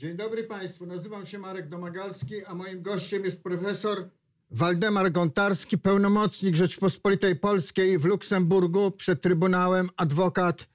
[0.00, 4.08] Dzień dobry Państwu, nazywam się Marek Domagalski, a moim gościem jest profesor
[4.50, 10.66] Waldemar Gontarski, pełnomocnik Rzeczpospolitej Polskiej w Luksemburgu przed Trybunałem, adwokat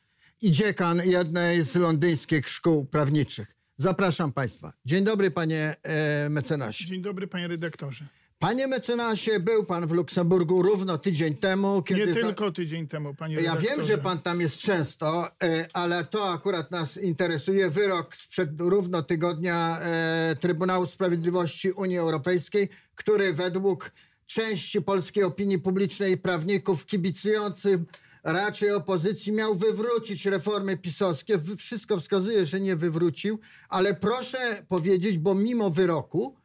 [0.42, 3.56] i dziekan jednej z londyńskich szkół prawniczych.
[3.78, 4.74] Zapraszam Państwa.
[4.86, 6.86] Dzień dobry Panie e, mecenasie.
[6.86, 8.08] Dzień dobry panie redaktorze.
[8.40, 12.06] Panie mecenasie, był Pan w Luksemburgu równo tydzień temu, kiedy...
[12.06, 13.76] Nie tylko tydzień temu, panie Ja redaktorze.
[13.76, 17.70] wiem, że pan tam jest często, e, ale to akurat nas interesuje.
[17.70, 23.92] Wyrok sprzed równo tygodnia e, Trybunału Sprawiedliwości Unii Europejskiej, który według
[24.26, 27.86] części polskiej opinii publicznej i prawników kibicującym
[28.24, 31.40] raczej opozycji miał wywrócić reformy pisowskie.
[31.58, 36.36] Wszystko wskazuje, że nie wywrócił, ale proszę powiedzieć, bo mimo wyroku,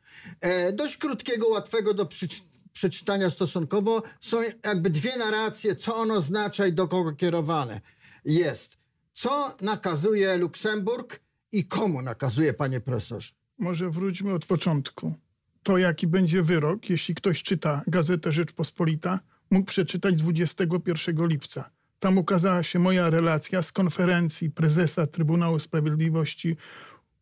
[0.72, 2.42] dość krótkiego, łatwego do przeczy-
[2.72, 7.80] przeczytania stosunkowo, są jakby dwie narracje, co ono oznacza i do kogo kierowane
[8.24, 8.76] jest.
[9.12, 11.20] Co nakazuje Luksemburg
[11.52, 13.32] i komu nakazuje, panie profesorze?
[13.58, 15.14] Może wróćmy od początku.
[15.62, 21.70] To, jaki będzie wyrok, jeśli ktoś czyta Gazetę Rzeczpospolita, mógł przeczytać 21 lipca.
[21.98, 26.56] Tam ukazała się moja relacja z konferencji prezesa Trybunału Sprawiedliwości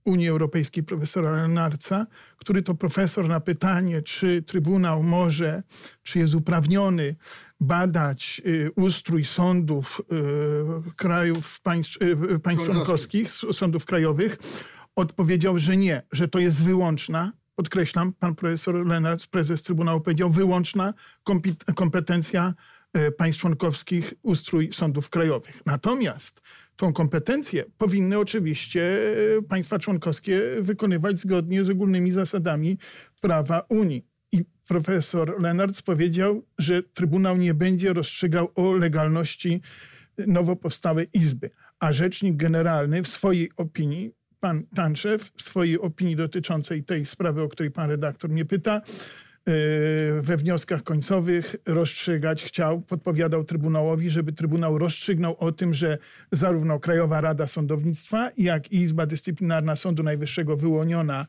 [0.05, 5.63] Unii Europejskiej profesora Lenarca, który to profesor na pytanie, czy Trybunał może,
[6.03, 7.17] czy jest uprawniony
[7.61, 10.01] badać y, ustrój sądów
[10.89, 14.39] y, krajów, państw, y, państw członkowskich, sądów krajowych,
[14.97, 20.95] odpowiedział, że nie, że to jest wyłączna, podkreślam, pan profesor Lenarc, prezes Trybunału powiedział, wyłączna
[21.25, 22.55] kompet- kompetencja
[23.19, 25.63] państw członkowskich ustrój sądów krajowych.
[25.67, 26.43] Natomiast
[26.79, 29.01] tą kompetencję powinny oczywiście
[29.39, 32.79] e, państwa członkowskie wykonywać zgodnie z ogólnymi zasadami
[33.21, 34.07] prawa Unii.
[34.33, 39.61] I profesor Lenarc powiedział, że Trybunał nie będzie rozstrzygał o legalności
[40.27, 41.51] nowo powstałej izby.
[41.81, 47.49] A rzecznik generalny w swojej opinii, pan Tanczew, w swojej opinii dotyczącej tej sprawy, o
[47.49, 48.81] której pan redaktor mnie pyta,
[50.21, 55.99] we wnioskach końcowych rozstrzygać chciał, podpowiadał Trybunałowi, żeby Trybunał rozstrzygnął o tym, że
[56.33, 61.27] zarówno Krajowa Rada Sądownictwa, jak i Izba Dyscyplinarna Sądu Najwyższego wyłoniona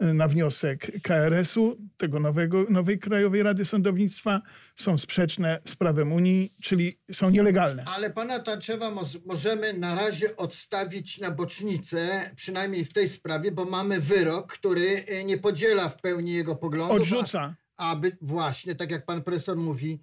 [0.00, 4.40] yy, na wniosek KRS-u, tego nowego, nowej Krajowej Rady Sądownictwa,
[4.76, 7.84] są sprzeczne z prawem Unii, czyli są nielegalne.
[7.96, 13.64] Ale pana Taczewa moż- możemy na razie odstawić na bocznicę, przynajmniej w tej sprawie, bo
[13.64, 16.96] mamy wyrok, który e, nie podziela w pełni jego poglądów.
[16.96, 17.54] Odrzuca.
[17.80, 19.98] Aby właśnie, tak jak pan profesor mówi,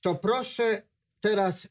[0.00, 0.82] to proszę
[1.20, 1.68] teraz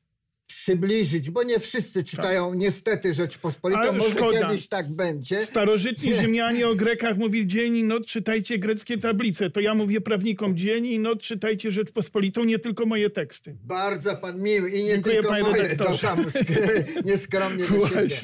[0.47, 3.89] przybliżyć, bo nie wszyscy czytają niestety Rzeczpospolitą, Tak.
[3.89, 4.39] Ale może szkoda.
[4.47, 5.45] kiedyś tak będzie.
[5.45, 9.49] Starożytni Rzymianie o Grekach mówili dzień i noc czytajcie greckie tablice.
[9.49, 13.55] To ja mówię prawnikom dzień i noc czytajcie Rzeczpospolitą, nie tylko moje teksty.
[13.63, 18.15] Bardzo pan miły i nie Dziękuję, tylko panie moje, to tam sk- nieskromnie do siebie.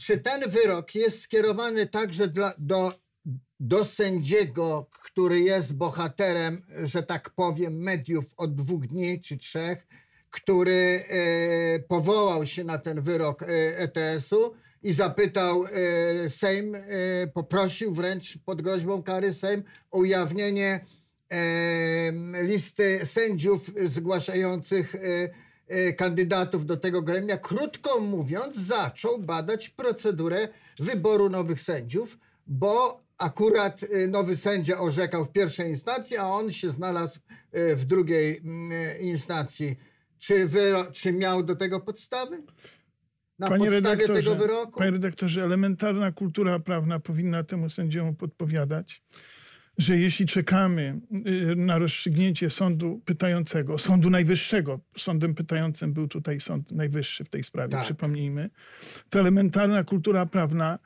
[0.00, 2.92] Czy ten wyrok jest skierowany także dla, do,
[3.60, 9.86] do sędziego, który jest bohaterem, że tak powiem, mediów od dwóch dni czy trzech,
[10.30, 13.46] który e, powołał się na ten wyrok e,
[13.78, 16.80] ETS-u i zapytał e, Sejm, e,
[17.26, 20.86] poprosił wręcz pod groźbą kary Sejm o ujawnienie
[21.30, 24.94] e, listy sędziów zgłaszających
[25.68, 27.38] e, kandydatów do tego gremia.
[27.38, 35.32] Krótko mówiąc, zaczął badać procedurę wyboru nowych sędziów, bo akurat e, nowy sędzia orzekał w
[35.32, 37.18] pierwszej instancji, a on się znalazł
[37.52, 39.76] e, w drugiej mm, instancji.
[40.18, 42.42] Czy, wyro- czy miał do tego podstawy?
[43.38, 44.78] Na Panie podstawie tego wyroku?
[44.78, 49.02] panie redaktorze, elementarna kultura prawna powinna temu sędziemu podpowiadać,
[49.78, 56.72] że jeśli czekamy y, na rozstrzygnięcie sądu pytającego, sądu najwyższego, sądem pytającym był tutaj sąd
[56.72, 57.84] najwyższy w tej sprawie, Tak.
[57.84, 58.50] przypomnijmy,
[59.10, 60.78] to elementarna kultura prawna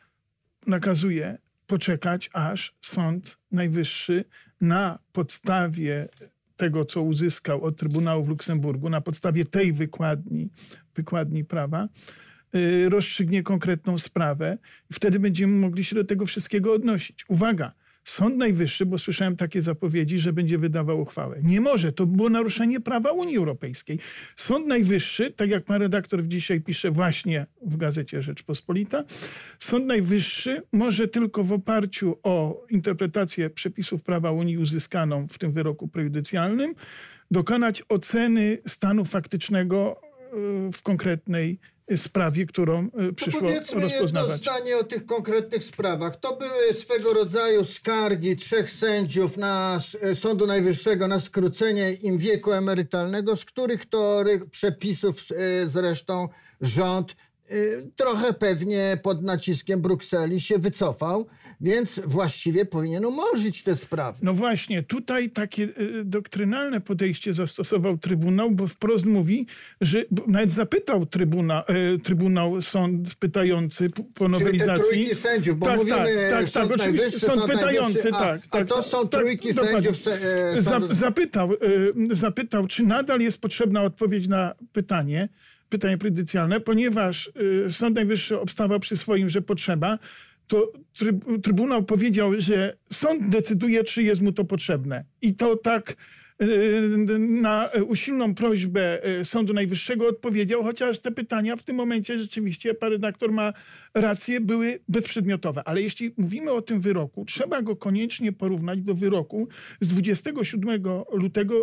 [0.66, 1.38] nakazuje
[1.70, 4.24] poczekać, aż Sąd Najwyższy
[4.60, 6.08] na podstawie
[6.56, 10.50] tego, co uzyskał od Trybunału w Luksemburgu, na podstawie tej wykładni,
[10.94, 11.88] wykładni prawa,
[12.54, 14.58] y, rozstrzygnie konkretną sprawę
[14.92, 17.24] wtedy będziemy mogli się do tego wszystkiego odnosić.
[17.28, 17.72] Uwaga!
[18.10, 21.38] Sąd Najwyższy, bo słyszałem takie zapowiedzi, że będzie wydawał uchwałę.
[21.42, 23.98] Nie może, to było naruszenie prawa Unii Europejskiej.
[24.36, 29.04] Sąd Najwyższy, tak jak pan redaktor dzisiaj pisze właśnie w gazecie Rzeczpospolita,
[29.58, 35.88] Sąd Najwyższy może tylko w oparciu o interpretację przepisów prawa Unii uzyskaną w tym wyroku
[35.88, 36.74] prejudycjalnym
[37.30, 40.00] dokonać oceny stanu faktycznego
[40.68, 41.58] y, w konkretnej
[41.96, 44.40] sprawie, którą y, To przyszło powiedzmy jedno rozpoznawać.
[44.40, 46.16] zdanie o tych konkretnych sprawach.
[46.16, 52.52] To były swego rodzaju skargi trzech sędziów na e, Sądu Najwyższego na skrócenie im wieku
[52.52, 56.28] emerytalnego, z których to przepisów e, zresztą
[56.60, 57.16] rząd
[57.96, 61.26] trochę pewnie pod naciskiem Brukseli się wycofał,
[61.60, 64.18] więc właściwie powinien umorzyć te sprawy.
[64.22, 69.46] No właśnie, tutaj takie y, doktrynalne podejście zastosował Trybunał, bo wprost mówi,
[69.80, 71.64] że nawet zapytał Trybuna,
[71.94, 74.84] y, Trybunał sąd pytający po- po Czyli nowelizacji.
[74.90, 78.40] trójki sędziów, bo tak, mówimy tak, tak, Sąd tak, Najwyższy, sąd Sąd pytający, a- tak,
[78.50, 78.68] a tak.
[78.68, 79.72] to są tak, trójki dokładnie.
[79.92, 80.06] sędziów
[80.56, 81.58] e, sądu- Zapytał, y,
[82.16, 85.28] zapytał, czy nadal jest potrzebna odpowiedź na pytanie,
[85.70, 87.30] pytanie prejudycjalne, ponieważ
[87.66, 89.98] y, Sąd Najwyższy obstawał przy swoim, że potrzeba,
[90.46, 95.04] to tryb, Trybunał powiedział, że sąd decyduje, czy jest mu to potrzebne.
[95.22, 95.96] I to tak
[96.42, 96.88] y,
[97.18, 102.92] na usilną prośbę y, Sądu Najwyższego odpowiedział, chociaż te pytania w tym momencie rzeczywiście, pan
[102.92, 103.52] redaktor ma
[103.94, 105.62] rację, były bezprzedmiotowe.
[105.64, 109.48] Ale jeśli mówimy o tym wyroku, trzeba go koniecznie porównać do wyroku
[109.80, 110.82] z 27
[111.12, 111.54] lutego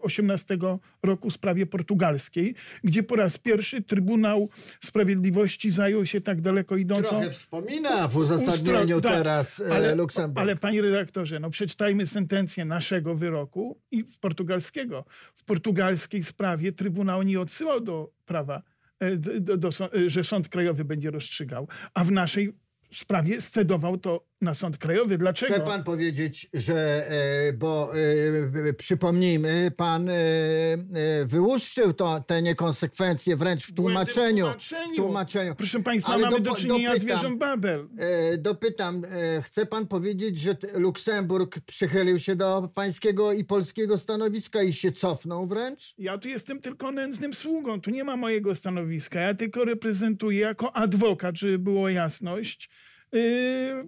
[0.00, 0.58] 18
[1.02, 4.48] roku w sprawie portugalskiej, gdzie po raz pierwszy Trybunał
[4.80, 7.08] Sprawiedliwości zajął się tak daleko idącą...
[7.08, 10.38] Trochę wspomina w uzasadnieniu Ustro- tak, teraz e, ale, Luksemburg.
[10.38, 15.04] Ale panie redaktorze, no przeczytajmy sentencję naszego wyroku i portugalskiego.
[15.34, 18.71] W portugalskiej sprawie Trybunał nie odsyłał do prawa, e,
[19.16, 22.52] do, do, do, e, że Sąd Krajowy będzie rozstrzygał, a w naszej
[22.92, 25.18] sprawie scedował to na Sąd Krajowy.
[25.18, 25.54] Dlaczego?
[25.54, 27.06] Chce pan powiedzieć, że,
[27.48, 27.92] e, bo
[28.68, 34.46] e, przypomnijmy, pan e, e, wyłuszczył to, te niekonsekwencje wręcz w tłumaczeniu.
[34.58, 35.54] W W tłumaczeniu.
[35.54, 37.88] Proszę państwa, Ale mamy dopo- do czynienia z wieżą Babel.
[37.98, 44.62] E, Dopytam, e, chce pan powiedzieć, że Luksemburg przychylił się do pańskiego i polskiego stanowiska
[44.62, 45.94] i się cofnął wręcz?
[45.98, 49.20] Ja tu jestem tylko nędznym sługą, tu nie ma mojego stanowiska.
[49.20, 52.70] Ja tylko reprezentuję jako adwokat, żeby było jasność,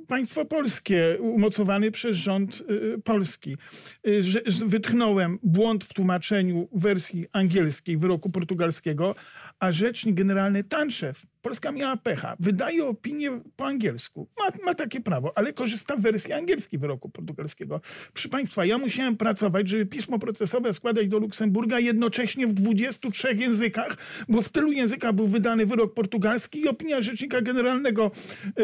[0.08, 3.56] państwo polskie umocowany przez rząd yy, polski.
[4.04, 9.14] Yy, że, wytknąłem błąd w tłumaczeniu wersji angielskiej wyroku portugalskiego,
[9.58, 14.28] a rzecznik generalny Tanczew, Polska miała pecha, wydaje opinię po angielsku.
[14.38, 17.80] Ma, ma takie prawo, ale korzysta w wersji angielskiej wyroku portugalskiego.
[18.12, 23.96] Proszę Państwa, ja musiałem pracować, żeby pismo procesowe składać do Luksemburga jednocześnie w 23 językach,
[24.28, 28.10] bo w tylu językach był wydany wyrok portugalski i opinia Rzecznika Generalnego
[28.44, 28.54] yy,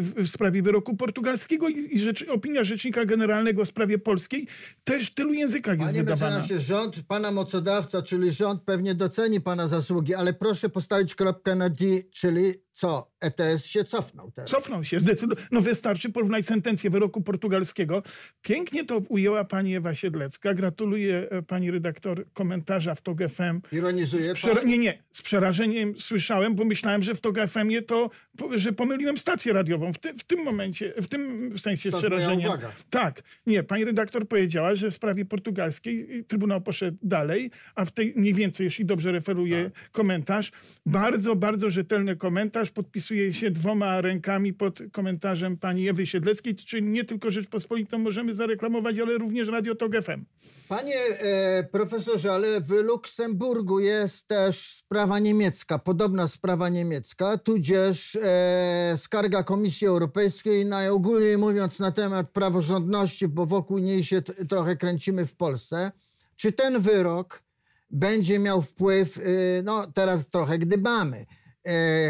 [0.00, 4.46] w sprawie wyroku portugalskiego i, rzecz, opinia Rzecznika Generalnego w sprawie polskiej
[4.84, 6.36] też w tylu językach jest Panie wydawana.
[6.36, 11.68] mecenasie, rząd, pana mocodawca, czyli rząd pewnie doceni pana zasługi, ale proszę postawić kropkę na
[11.68, 11.84] D,
[12.22, 13.10] czyli co?
[13.20, 14.50] ETS się cofnął teraz.
[14.50, 15.46] Cofnął się, zdecydowanie.
[15.50, 18.02] No wystarczy porównać sentencję wyroku portugalskiego.
[18.42, 20.54] Pięknie to ujęła pani Ewa Siedlecka.
[20.54, 23.60] Gratuluję e, pani redaktor komentarza w TOG FM.
[23.72, 24.66] Ironizuje pan?
[24.66, 25.02] nie, nie.
[25.12, 29.92] Z przerażeniem słyszałem, bo myślałem, że w TOG FM-ie to, po- że pomyliłem stację radiową.
[29.92, 32.46] W, ty, w tym momencie, w tym sensie Stąd przerażenia.
[32.48, 32.72] uwaga.
[32.90, 33.22] Tak.
[33.46, 38.34] Nie, pani redaktor powiedziała, że w sprawie portugalskiej Trybunał poszedł dalej, a w tej mniej
[38.34, 39.90] więcej, jeśli dobrze referuję Tak.
[39.90, 40.52] komentarz,
[40.86, 47.04] bardzo, bardzo rzetelny komentarz, podpisuje się dwoma rękami pod komentarzem pani Ewy Siedleckiej, czyli nie
[47.04, 50.24] tylko Rzeczpospolitą możemy zareklamować, ale również Radio TOG FM.
[50.68, 58.94] Panie e, profesorze, ale w Luksemburgu jest też sprawa niemiecka, podobna sprawa niemiecka, tudzież e,
[58.98, 65.34] skarga Komisji Europejskiej, najogólniej mówiąc na temat praworządności, bo wokół niej się trochę kręcimy w
[65.34, 65.92] Polsce.
[66.36, 67.42] Czy ten wyrok
[67.90, 69.22] będzie miał wpływ, e,
[69.62, 71.26] no teraz trochę gdybamy,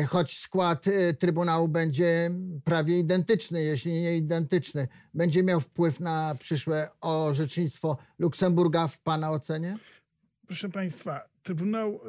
[0.09, 2.31] choć skład e, Trybunału będzie
[2.65, 9.77] prawie identyczny, jeśli nie identyczny, będzie miał wpływ na przyszłe orzecznictwo Luksemburga w Pana ocenie?
[10.47, 12.01] Proszę Państwa, Trybunał,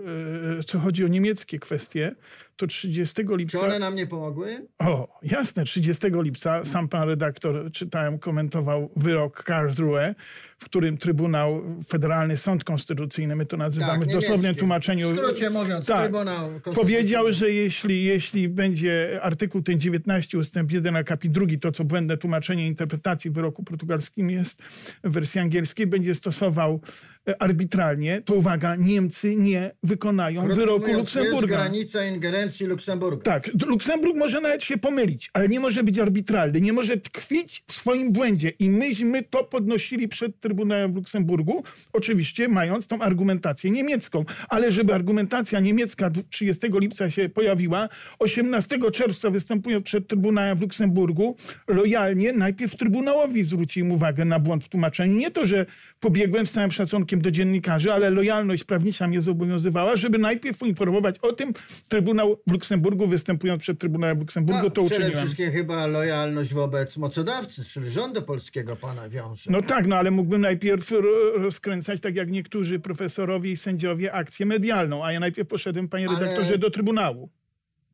[0.60, 2.16] e, co chodzi o niemieckie kwestie,
[2.56, 3.60] to 30 Czy lipca...
[3.60, 4.68] one nam nie pomogły?
[4.80, 10.16] O, jasne, 30 lipca sam pan redaktor, czytałem, komentował wyrok Karlsruhe,
[10.58, 15.08] w którym Trybunał, Federalny Sąd Konstytucyjny, my to nazywamy w dosłownym tłumaczeniu.
[15.08, 16.02] Tak, W skrócie mówiąc, Tak.
[16.02, 16.50] Trybunał.
[16.76, 22.18] Powiedział, że jeśli, jeśli będzie artykuł ten 19 ustęp 1 akapit 2, to co błędne
[22.18, 24.62] tłumaczenie interpretacji wyroku portugalskim jest
[25.04, 31.00] w wersji angielskiej, będzie stosował e, arbitralnie, to uwaga, Niemcy nie wykonają Krótko wyroku mówiąc,
[31.00, 31.56] Luksemburga.
[31.56, 33.24] Jest granica ingerencji Luksemburga.
[33.24, 37.74] Tak, Luksemburg może nawet się pomylić, ale nie może być arbitralny, nie może tkwić w
[37.74, 38.50] swoim błędzie.
[38.60, 41.64] I myśmy to podnosili przed Trybunałem w Luksemburgu,
[41.94, 44.26] oczywiście mając tą argumentację niemiecką.
[44.50, 47.90] Ale żeby argumentacja niemiecka d- 30 lipca się pojawiła,
[48.20, 51.36] 18 czerwca występując przed Trybunałem w Luksemburgu,
[51.68, 55.16] lojalnie najpierw Trybunałowi zwróciłem uwagę na błąd w tłumaczeniu.
[55.18, 55.66] Nie to, że
[56.00, 61.34] pobiegłem z całym szacunkiem do dziennikarzy, ale lojalność prawnicza mnie zobowiązywała, żeby najpierw poinformować o
[61.34, 61.54] tym
[61.88, 65.24] Trybunał w Luksemburgu, występując przed Trybunałem w Luksemburgu, No, to przede uczyniłem.
[65.26, 69.52] wszystkim chyba lojalność wobec mocodawcy, czyli rządu polskiego pana wiąże.
[69.52, 71.02] No tak, no ale mógłbym najpierw ro-
[71.38, 76.20] rozkręcać, tak jak niektórzy profesorowie i sędziowie, akcję medialną, a ja najpierw poszedłem, panie Ale-
[76.20, 77.30] redaktorze, do Trybunału.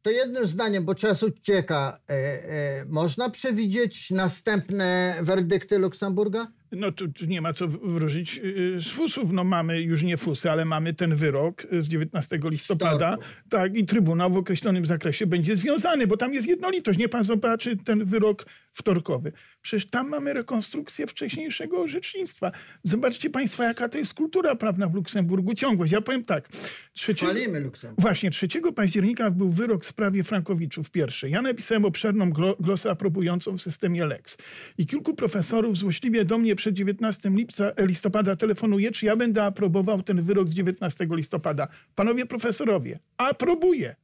[0.02, 6.48] To jednym zdaniem, bo czas ucieka, e, e, można przewidzieć następne werdykty Luksemburga?
[6.72, 9.32] No tu, tu, nie ma co wróżyć y, z fusów.
[9.32, 13.18] No mamy już nie fusy, ale mamy ten wyrok z 19 listopada.
[13.50, 17.00] Tak, i Trybunał w określonym zakresie będzie związany, bo tam jest jednolitość.
[17.00, 19.32] Nie pan zobaczy ten wyrok wtorkowy.
[19.62, 22.52] Przecież tam mamy rekonstrukcję wcześniejszego orzecznictwa.
[22.84, 25.54] Zobaczcie państwo, jaka to jest kultura prawna w Luksemburgu.
[25.54, 25.92] Ciągłość.
[25.92, 26.50] Ja powiem tak.
[26.94, 27.14] 3...
[27.14, 28.02] Chwalimy Luksemburg.
[28.02, 31.30] Właśnie, 3 października był wyrok w sprawie Frankowiczów pierwszy.
[31.30, 34.38] Ja napisałem obszerną glosę aprobującą w systemie Lex.
[34.78, 39.44] I kilku profesorów złośliwie do mnie przed 19 lipca, e, listopada telefonuje, czy ja będę
[39.44, 41.68] aprobował ten wyrok z 19 listopada.
[41.96, 43.96] Panowie profesorowie, aprobuję.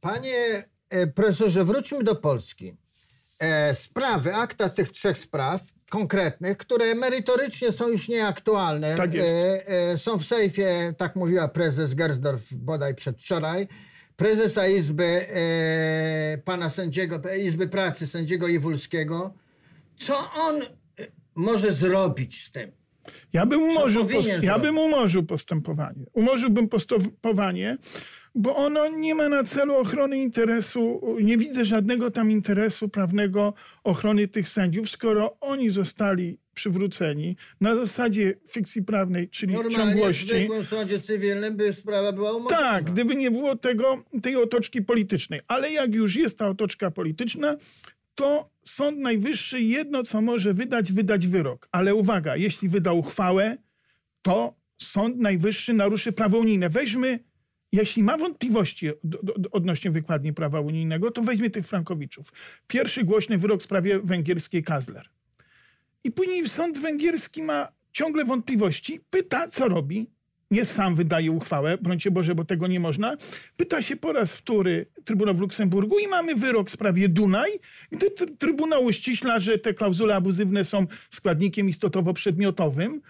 [0.00, 2.74] Panie e, profesorze, wróćmy do Polski.
[3.40, 5.60] E, sprawy, akta tych trzech spraw
[5.90, 8.96] konkretnych, które merytorycznie są już nieaktualne.
[8.96, 9.36] Tak jest.
[10.04, 13.68] są w sejfie, tak mówiła prezes Gersdorf bodaj przedwczoraj.
[14.16, 15.26] Prezesa Izby
[16.44, 19.34] pana sędziego, Izby Pracy sędziego Iwulskiego.
[19.98, 20.62] Co on
[21.36, 22.70] może zrobić z tym?
[23.32, 26.04] Ja bym umorzył, post, ja bym umorzył postępowanie.
[26.12, 27.76] Umorzyłbym postępowanie,
[28.34, 34.28] bo ono nie ma na celu ochrony interesu, nie widzę żadnego tam interesu prawnego ochrony
[34.28, 40.38] tych sędziów, skoro oni zostali przywróceni na zasadzie fikcji prawnej, czyli Normalnie ciągłości.
[40.38, 42.60] Normalnie w sądzie cywilnym by sprawa była umorzona.
[42.60, 45.40] Tak, gdyby nie było tego, tej otoczki politycznej.
[45.48, 47.56] Ale jak już jest ta otoczka polityczna,
[48.16, 51.68] to Sąd Najwyższy jedno, co może wydać, wydać wyrok.
[51.72, 53.56] Ale uwaga, jeśli wyda uchwałę,
[54.22, 56.68] to Sąd Najwyższy naruszy prawo unijne.
[56.68, 57.20] Weźmy,
[57.72, 58.90] jeśli ma wątpliwości
[59.52, 62.32] odnośnie wykładni prawa unijnego, to weźmie tych Frankowiczów.
[62.66, 65.08] Pierwszy głośny wyrok w sprawie węgierskiej Kazler.
[66.04, 70.10] I później sąd węgierski ma ciągle wątpliwości, pyta, co robi
[70.50, 73.16] nie sam wydaje uchwałę, brońcie Boże, bo tego nie można.
[73.56, 77.50] Pyta się po raz wtóry Trybunał w Luksemburgu i mamy wyrok w sprawie Dunaj,
[77.92, 83.00] gdy Trybunał uściśla, że te klauzule abuzywne są składnikiem istotowo-przedmiotowym,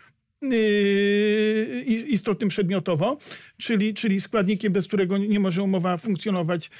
[0.42, 3.18] yy, istotnym przedmiotowo,
[3.58, 6.70] czyli, czyli składnikiem, bez którego nie może umowa funkcjonować.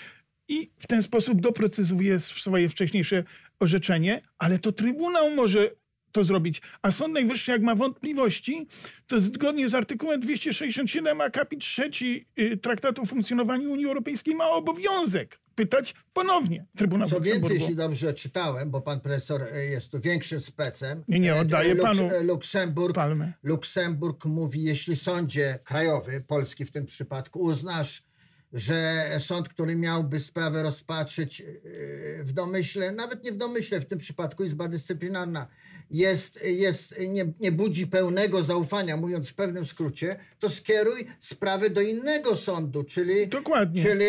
[0.49, 3.25] I w ten sposób doprecyzuje swoje wcześniejsze
[3.61, 5.71] orzeczenie, ale to Trybunał może
[6.17, 6.63] to zrobić.
[6.83, 8.67] A Sąd Najwyższy, jak ma wątpliwości,
[9.07, 11.91] to zgodnie z artykułem 267 akapit 3
[12.39, 18.15] y, Traktatu o funkcjonowaniu Unii Europejskiej ma obowiązek pytać ponownie Trybunał Co więcej, jeśli dobrze
[18.15, 21.05] czytałem, bo pan profesor y, jest tu większym specem.
[21.09, 23.33] Nie, nie, oddaję Luks panu Luksemburg, palmę.
[23.43, 28.03] Luksemburg mówi, jeśli sądzie krajowy, polski w tym przypadku, uznasz,
[28.53, 33.99] że sąd, który miałby sprawę rozpatrzyć y, w domyśle, nawet nie w domyśle, w tym
[33.99, 35.47] przypadku Izba Dyscyplinarna,
[35.91, 41.81] jest, jest, nie, nie budzi pełnego zaufania, mówiąc w pewnym skrócie, to skieruj sprawę do
[41.81, 43.83] innego sądu, czyli, Dokładnie.
[43.83, 44.05] czyli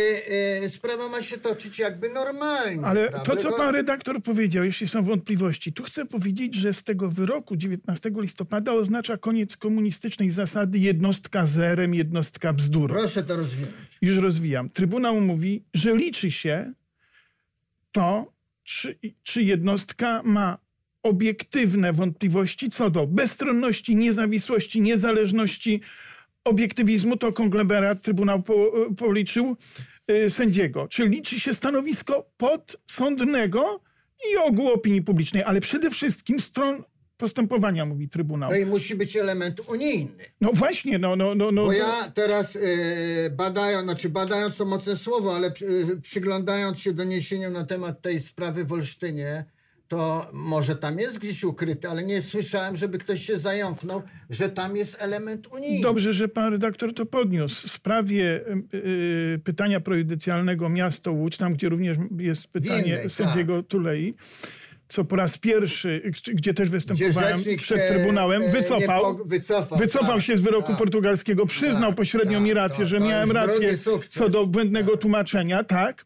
[0.66, 2.86] y, sprawa ma się toczyć jakby normalnie.
[2.86, 3.36] Ale prawda?
[3.36, 7.56] to, co pan redaktor powiedział, jeśli są wątpliwości, tu chcę powiedzieć, że z tego wyroku
[7.56, 12.96] 19 listopada oznacza koniec komunistycznej zasady jednostka zerem, jednostka bzdurą.
[12.96, 13.74] Proszę to rozwinąć.
[14.02, 14.70] Już rozwijam.
[14.70, 16.74] Trybunał mówi, że liczy się
[17.92, 20.67] to, czy, czy jednostka ma
[21.04, 25.82] obiektywne wątpliwości co do bezstronności, niezawisłości, niezależności,
[26.44, 29.58] obiektywizmu, to konglomerat Trybunał po, policzył
[30.12, 30.88] y, sędziego.
[30.88, 33.82] Czyli liczy się stanowisko podsądnego
[34.34, 36.84] i ogółu opinii publicznej, ale przede wszystkim stron
[37.18, 38.52] postępowania, mówi Trybunał.
[38.52, 40.26] No i musi być element unijny.
[40.42, 41.16] No właśnie, no...
[41.16, 41.66] no, no, no.
[41.66, 47.54] Bo ja teraz y, badając, znaczy badając to mocne słowo, ale y, przyglądając się doniesieniom
[47.54, 49.46] na temat tej sprawy w Olsztynie,
[49.88, 54.78] to może tam jest gdzieś ukryty, ale nie słyszałem, żeby ktoś się zająknął, że tam
[54.78, 55.82] jest element unijny.
[55.82, 57.68] Dobrze, że pan redaktor to podniósł.
[57.68, 58.42] W sprawie
[58.74, 63.68] y, pytania prejudycjalnego miasto Łódź, tam gdzie również jest pytanie Winnej, sędziego tak.
[63.68, 64.14] Tulei,
[64.88, 70.16] co po raz pierwszy, gdzie też występowałem gdzie przed Trybunałem, e, wycofał, po, wycofał, wycofał
[70.16, 73.78] tak, się z wyroku tak, portugalskiego, przyznał tak, pośrednio mi rację, tak, że miałem rację
[74.10, 75.02] co do błędnego tak.
[75.02, 76.06] tłumaczenia, tak.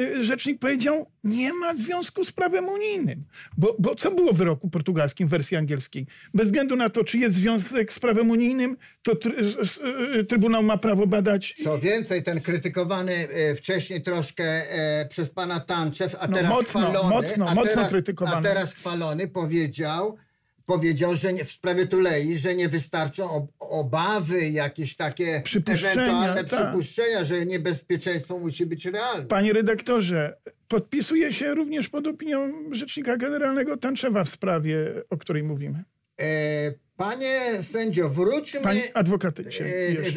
[0.00, 3.24] Y, rzecznik powiedział, nie ma związku z prawem unijnym.
[3.56, 6.06] Bo, bo co było w wyroku portugalskim w wersji angielskiej?
[6.34, 9.12] Bez względu na to, czy jest związek z prawem unijnym, to
[10.18, 11.54] y, Trybunał ma prawo badać.
[11.64, 14.62] Co więcej, ten krytykowany y, wcześniej troszkę
[15.08, 18.36] przez pana Tanczew, a no, teraz mocno, chwalony, mocno, a, mocno teraz, krytykowany.
[18.36, 20.16] a teraz chwalony powiedział,
[20.66, 26.64] powiedział, że nie, w sprawie Tulei, że nie wystarczą obawy, jakieś takie ewentualne ta.
[26.64, 29.26] przypuszczenia, że niebezpieczeństwo musi być realne.
[29.26, 30.36] Panie redaktorze,
[30.68, 34.76] podpisuje się również pod opinią Rzecznika Generalnego Tanczewa w sprawie,
[35.10, 35.84] o której mówimy.
[36.20, 38.60] E, Panie sędzio, wróćmy...
[38.60, 39.64] Panie adwokacie,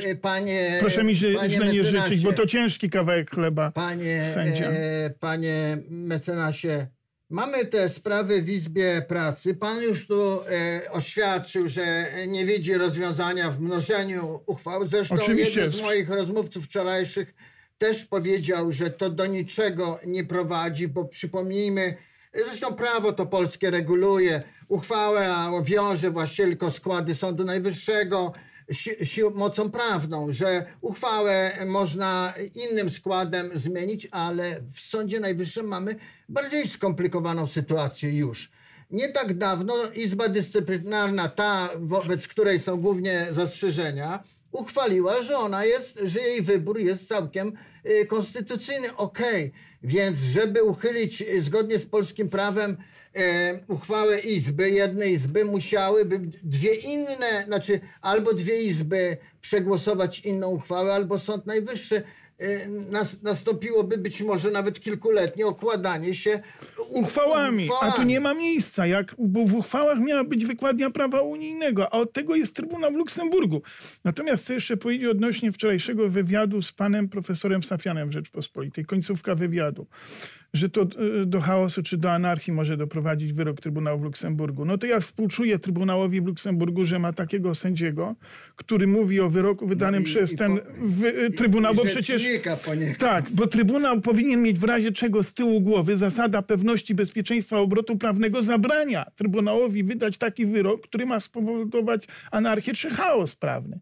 [0.05, 3.71] e, e, Panie, Proszę mi źle, panie źle nie życzyć, bo to ciężki kawałek chleba.
[3.71, 4.69] Panie, sędzia.
[4.69, 6.87] e, panie mecenasie,
[7.29, 9.55] mamy te sprawy w Izbie Pracy.
[9.55, 14.87] Pan już tu e, oświadczył, że nie widzi rozwiązania w mnożeniu uchwał.
[14.87, 15.59] Zresztą Oczywiście.
[15.59, 17.33] jeden z moich rozmówców wczorajszych
[17.77, 21.95] też powiedział, że to do niczego nie prowadzi, bo przypomnijmy,
[22.33, 28.33] zresztą prawo to polskie reguluje, uchwałę wiąże właśnie tylko składy Sądu Najwyższego
[28.71, 35.95] si, sił, mocą prawną, że uchwałę można innym składem zmienić, ale w Sądzie Najwyższym mamy
[36.29, 38.51] bardziej skomplikowaną sytuację już.
[38.91, 45.99] Nie tak dawno Izba Dyscyplinarna, ta wobec której są głównie zastrzeżenia, uchwaliła, że ona jest,
[46.05, 47.53] że jej wybór jest całkiem
[47.85, 48.95] y, konstytucyjny.
[48.95, 49.51] Okej,
[49.83, 52.77] więc żeby uchylić y, zgodnie z polskim prawem
[53.15, 60.93] e, uchwałę Izby, jednej Izby, musiałyby dwie inne, znaczy albo dwie Izby przegłosować inną uchwałę,
[60.93, 62.03] albo Sąd Najwyższy.
[62.91, 66.41] Nas, nastąpiłoby być może nawet kilkuletnie okładanie się
[66.89, 71.21] u- uchwałami, a tu nie ma miejsca, jak, bo w uchwałach miała być wykładnia prawa
[71.21, 73.61] unijnego, a od tego jest Trybunał w Luksemburgu.
[74.03, 79.87] Natomiast chcę jeszcze powiedzieć odnośnie wczorajszego wywiadu z panem profesorem Safianem w Rzeczpospolitej, końcówka wywiadu,
[80.53, 84.65] że to e, do chaosu czy do anarchii może doprowadzić wyrok Trybunału w Luksemburgu.
[84.65, 88.15] No to ja współczuję Trybunałowi w Luksemburgu, że ma takiego sędziego,
[88.55, 92.23] który mówi o wyroku wydanym No i- przez i ten po- wy, Trybunał, bo przecież...
[92.97, 97.97] Tak, bo Trybunał powinien mieć w razie czego z tyłu głowy zasada pewności bezpieczeństwa obrotu
[97.97, 103.79] prawnego zabrania Trybunałowi wydać taki wyrok, który ma spowodować anarchię czy chaos prawny.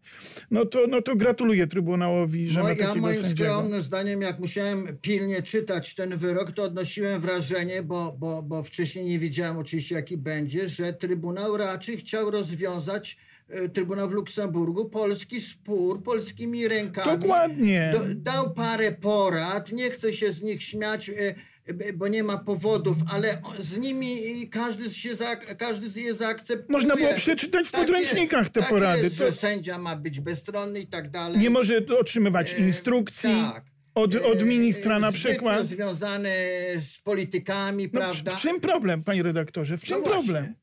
[0.50, 3.50] No to, no to gratuluję Trybunałowi, że No, ma ja takiego moim sędziego.
[3.54, 9.04] skromnym zdaniem, jak musiałem pilnie czytać ten wyrok, to odnosiłem wrażenie, bo, bo, bo wcześniej
[9.04, 13.16] nie wiedziałem oczywiście jaki będzie, że Trybunał raczej chciał rozwiązać
[13.48, 17.18] e, Trybunał w Luksemburgu polski spór polskimi rękami.
[17.20, 17.92] Dokładnie.
[17.94, 21.34] Do, dał parę porad, nie chcę się z nich śmiać, e,
[21.66, 26.72] e, bo nie ma powodów, ale z nimi każdy się za, każdy je zaakceptuje.
[26.78, 29.02] Można było przeczytać w Tak podręcznikach jest, te tak porady.
[29.04, 31.38] Jest, To że sędzia ma być bezstronny i tak dalej.
[31.38, 33.77] nie może otrzymywać E, instrukcji tak.
[33.98, 35.66] Od, od ministra na przykład.
[35.66, 36.36] związane
[36.80, 38.36] z politykami, No, prawda?
[38.36, 39.78] w czym problem, panie redaktorze?
[39.78, 40.54] W czym No problem?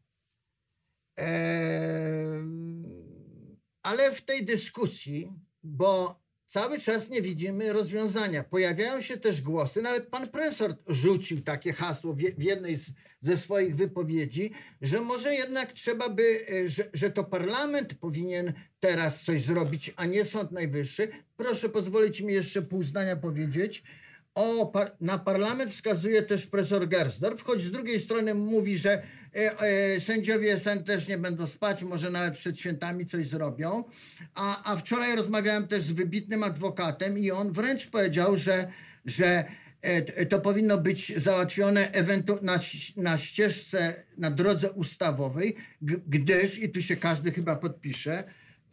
[1.18, 2.86] Em,
[3.84, 5.32] ale w tej dyskusji,
[5.64, 6.20] bo
[6.56, 8.44] cały czas nie widzimy rozwiązania.
[8.44, 12.92] Pojawiają się też głosy, nawet pan profesor rzucił takie hasło w je- w jednej z,
[13.22, 19.24] ze swoich wypowiedzi, że może jednak trzeba by, e, że, że to parlament powinien teraz
[19.24, 21.08] coś zrobić, a nie Sąd Najwyższy.
[21.38, 23.84] Proszę pozwolić mi jeszcze pół zdania powiedzieć.
[24.36, 29.02] O, par, na parlament wskazuje też profesor Gersdorf, choć z drugiej strony mówi, że
[30.00, 33.84] sędziowie SN też nie będą spać, może nawet przed świętami coś zrobią.
[34.36, 38.68] A, a wczoraj rozmawiałem też z wybitnym adwokatem i on wręcz powiedział, że,
[39.06, 39.46] że
[39.82, 42.60] e, to powinno być załatwione ewentu- na,
[42.98, 45.56] na ścieżce, na drodze ustawowej,
[46.08, 48.24] gdyż, i tu się każdy chyba podpisze,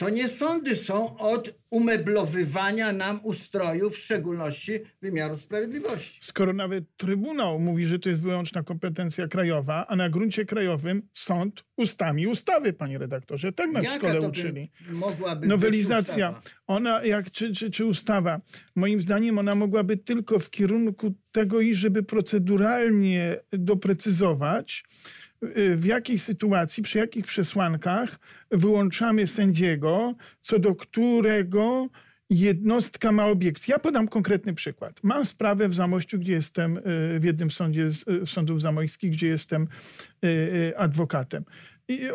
[0.02, 6.20] to nie sądy są od umeblowywania nam ustroju, w szczególności wymiaru sprawiedliwości.
[6.22, 11.64] Skoro nawet Trybunał mówi, że to jest wyłączna kompetencja krajowa, a na gruncie krajowym sąd
[11.76, 13.52] ustami ustawy, panie redaktorze.
[13.52, 14.70] Tak nas w Jaka szkole to by uczyli.
[14.92, 18.40] mogłaby Nowelizacja, ona jak, czy, czy, czy ustawa,
[18.76, 24.84] moim zdaniem ona mogłaby tylko w kierunku tego, i żeby proceduralnie doprecyzować,
[25.76, 28.18] w jakiej sytuacji, przy jakich przesłankach
[28.50, 31.88] wyłączamy sędziego, co do którego
[32.30, 33.72] jednostka ma obiekcję.
[33.72, 35.00] Ja podam konkretny przykład.
[35.02, 39.26] Mam sprawę w Zamościu, gdzie jestem y, w jednym sądzie z y, sądów zamojskich, gdzie
[39.26, 39.62] jestem
[40.24, 41.44] y, y, adwokatem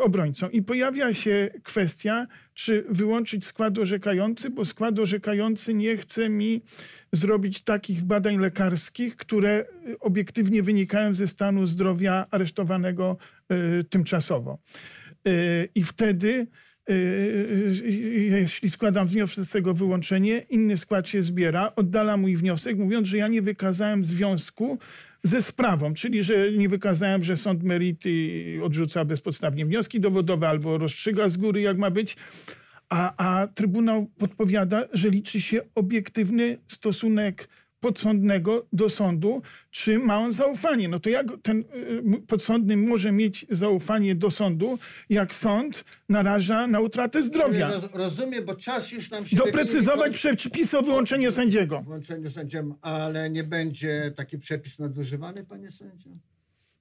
[0.00, 0.48] obrońcą.
[0.48, 6.62] I pojawia się kwestia, czy wyłączyć skład orzekający, bo skład orzekający nie chce mi
[7.12, 9.64] zrobić takich badań lekarskich, które
[10.00, 13.16] obiektywnie wynikają ze stanu zdrowia aresztowanego
[13.80, 14.58] y, tymczasowo.
[15.28, 16.46] Y, I wtedy,
[18.14, 23.16] jeśli składam wniosek z tego wyłączenie, inny skład się zbiera, oddala mój wniosek, mówiąc, że
[23.16, 24.78] ja nie wykazałem związku
[25.22, 28.10] ze sprawą, czyli że nie wykazałem, że sąd merity
[28.62, 32.16] odrzuca bezpodstawnie wnioski dowodowe albo rozstrzyga z góry, jak ma być.
[32.88, 37.48] A, a Trybunał podpowiada, że liczy się obiektywny stosunek
[37.80, 40.88] podsądnego do sądu, czy ma on zaufanie.
[40.88, 44.78] No to jak ten y, podsądny może mieć zaufanie do sądu,
[45.10, 47.70] jak sąd naraża na utratę zdrowia?
[47.70, 49.36] Roz, rozumiem, bo czas już nam się...
[49.36, 51.76] Doprecyzować przepisy o wyłączeniu sędziego.
[51.76, 56.10] kończy w włączeniu sędziom, ale nie będzie taki przepis nadużywany, panie sędzio?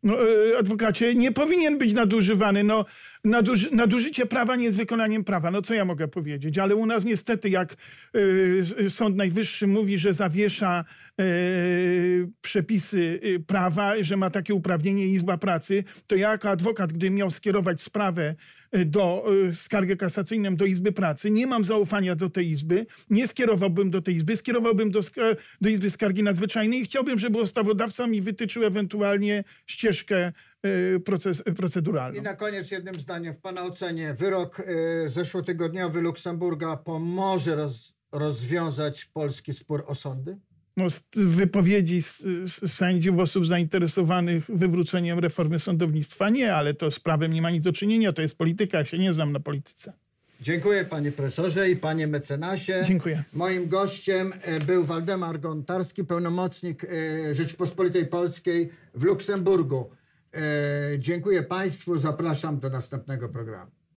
[0.04, 2.64] No, y, adwokacie, nie powinien być nadużywany.
[2.64, 2.86] No,
[3.24, 5.52] naduży, nadużycie prawa nie jest wykonaniem prawa.
[5.52, 6.58] No co ja mogę powiedzieć?
[6.58, 7.76] Ale u nas niestety, jak
[8.16, 10.86] y, Sąd Najwyższy mówi, że zawiesza
[11.22, 17.16] y, przepisy y, prawa, że ma takie uprawnienie Izba Pracy, to ja jako adwokat, gdybym
[17.16, 18.36] miał skierować sprawę
[18.76, 23.28] y, do y, skargę kasacyjną do Izby Pracy, nie mam zaufania do tej Izby, nie
[23.28, 25.02] skierowałbym do tej Izby, skierowałbym do,
[25.62, 30.32] do Izby Skargi Nadzwyczajnej i chciałbym, żeby ustawodawca mi wytyczył ewentualnie ścieżkę y,
[31.06, 32.20] proces, proceduralną.
[32.20, 39.06] I na koniec jednym zdaniem, w Pana ocenie wyrok y, zeszłotygodniowy Luksemburga pomoże roz, rozwiązać
[39.06, 40.38] polski spór o sądy?
[40.78, 47.00] no, z wypowiedzi z, z sędziów, osób zainteresowanych wywróceniem reformy sądownictwa nie, ale to z
[47.00, 49.94] prawem nie ma nic do czynienia, to jest polityka, ja się nie znam na polityce.
[50.42, 52.84] Dziękuję panie profesorze i panie mecenasie.
[52.88, 53.24] Dziękuję.
[53.34, 59.90] Moim gościem e, był Waldemar Gontarski, pełnomocnik e, Rzeczypospolitej Polskiej w Luksemburgu.
[60.38, 63.77] E, Dziękuję państwu, zapraszam do następnego programu.